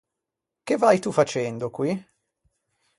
Che 0.63 0.75
vai 0.77 0.97
tu 0.99 1.11
facendo 1.11 1.69
qui? 1.69 1.91